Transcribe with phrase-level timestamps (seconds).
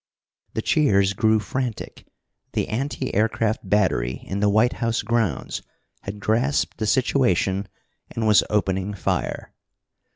[0.55, 2.07] The cheers grew frantic.
[2.53, 5.61] The anti aircraft battery in the White House grounds
[6.01, 7.67] had grasped the situation,
[8.09, 9.53] and was opening fire.